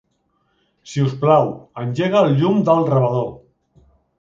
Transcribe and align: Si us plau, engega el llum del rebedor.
Si 0.93 1.03
us 1.09 1.13
plau, 1.25 1.51
engega 1.83 2.25
el 2.29 2.35
llum 2.41 2.65
del 2.71 2.85
rebedor. 2.95 3.31